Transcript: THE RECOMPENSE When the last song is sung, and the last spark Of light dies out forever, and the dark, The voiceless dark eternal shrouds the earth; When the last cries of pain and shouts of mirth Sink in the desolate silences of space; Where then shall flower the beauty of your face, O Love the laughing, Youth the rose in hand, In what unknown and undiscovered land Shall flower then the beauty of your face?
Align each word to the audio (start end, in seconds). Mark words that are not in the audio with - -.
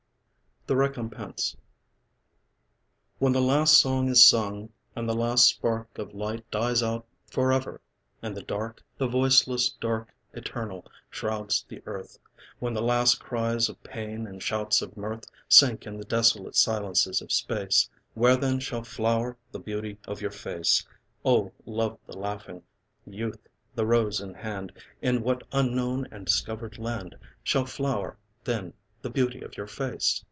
THE 0.67 0.75
RECOMPENSE 0.75 1.57
When 3.17 3.33
the 3.33 3.41
last 3.41 3.77
song 3.79 4.07
is 4.09 4.23
sung, 4.23 4.69
and 4.95 5.09
the 5.09 5.15
last 5.15 5.47
spark 5.49 5.97
Of 5.97 6.13
light 6.13 6.49
dies 6.51 6.83
out 6.83 7.07
forever, 7.31 7.81
and 8.21 8.37
the 8.37 8.43
dark, 8.43 8.83
The 8.99 9.07
voiceless 9.07 9.69
dark 9.69 10.13
eternal 10.33 10.85
shrouds 11.09 11.65
the 11.67 11.81
earth; 11.87 12.19
When 12.59 12.75
the 12.75 12.83
last 12.83 13.19
cries 13.19 13.69
of 13.69 13.81
pain 13.83 14.27
and 14.27 14.41
shouts 14.41 14.83
of 14.83 14.95
mirth 14.95 15.25
Sink 15.49 15.87
in 15.87 15.97
the 15.97 16.05
desolate 16.05 16.55
silences 16.55 17.23
of 17.23 17.31
space; 17.31 17.89
Where 18.13 18.37
then 18.37 18.59
shall 18.59 18.83
flower 18.83 19.37
the 19.51 19.59
beauty 19.59 19.97
of 20.05 20.21
your 20.21 20.31
face, 20.31 20.85
O 21.25 21.51
Love 21.65 21.97
the 22.05 22.15
laughing, 22.17 22.61
Youth 23.07 23.39
the 23.73 23.87
rose 23.87 24.21
in 24.21 24.35
hand, 24.35 24.71
In 25.01 25.23
what 25.23 25.41
unknown 25.51 26.05
and 26.05 26.13
undiscovered 26.13 26.77
land 26.77 27.15
Shall 27.43 27.65
flower 27.65 28.15
then 28.43 28.73
the 29.01 29.09
beauty 29.09 29.41
of 29.41 29.57
your 29.57 29.67
face? 29.67 30.19